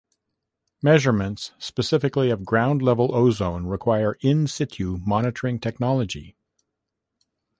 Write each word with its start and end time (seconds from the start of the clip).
Measurements 0.81 1.51
specifically 1.59 2.31
of 2.31 2.43
ground-level 2.43 3.13
ozone 3.13 3.67
require 3.67 4.13
"in 4.21 4.47
situ" 4.47 4.97
monitoring 5.05 5.59
technology. 5.59 6.35